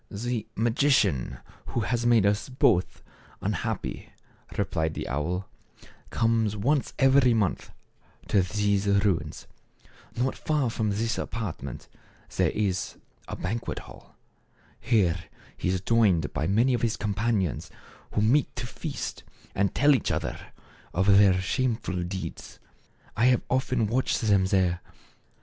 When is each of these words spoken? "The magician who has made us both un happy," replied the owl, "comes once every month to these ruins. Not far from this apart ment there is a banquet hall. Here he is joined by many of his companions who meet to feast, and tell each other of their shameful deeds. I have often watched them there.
"The 0.25 0.47
magician 0.55 1.37
who 1.67 1.81
has 1.81 2.07
made 2.07 2.25
us 2.25 2.49
both 2.49 3.03
un 3.39 3.53
happy," 3.53 4.11
replied 4.57 4.95
the 4.95 5.07
owl, 5.07 5.47
"comes 6.09 6.57
once 6.57 6.95
every 6.97 7.35
month 7.35 7.69
to 8.29 8.41
these 8.41 8.87
ruins. 8.87 9.45
Not 10.17 10.35
far 10.35 10.71
from 10.71 10.89
this 10.89 11.19
apart 11.19 11.61
ment 11.61 11.87
there 12.35 12.49
is 12.49 12.97
a 13.27 13.35
banquet 13.35 13.77
hall. 13.77 14.15
Here 14.79 15.25
he 15.55 15.69
is 15.69 15.79
joined 15.81 16.33
by 16.33 16.47
many 16.47 16.73
of 16.73 16.81
his 16.81 16.97
companions 16.97 17.69
who 18.13 18.21
meet 18.23 18.55
to 18.55 18.65
feast, 18.65 19.23
and 19.53 19.75
tell 19.75 19.93
each 19.93 20.09
other 20.09 20.47
of 20.95 21.05
their 21.05 21.39
shameful 21.39 22.01
deeds. 22.01 22.57
I 23.15 23.25
have 23.27 23.43
often 23.51 23.85
watched 23.85 24.21
them 24.21 24.45
there. 24.45 24.81